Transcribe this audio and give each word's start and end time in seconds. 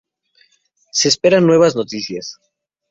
Se 0.91 1.09
esperan 1.09 1.45
nuevas 1.45 1.75
noticias. 1.75 2.39